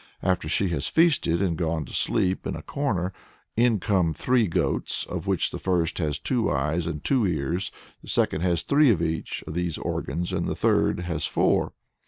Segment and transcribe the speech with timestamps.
[0.23, 3.13] After she has feasted and gone to sleep in a corner,
[3.55, 7.69] in come three goats, of which the first has two eyes and two ears,
[8.01, 11.73] the second has three of each of these organs, and the third has four.